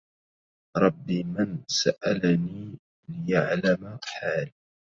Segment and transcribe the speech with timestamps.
[0.77, 2.77] رب من سألني
[3.09, 4.51] ليعلم حالي